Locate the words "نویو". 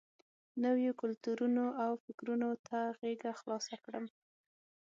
0.63-0.91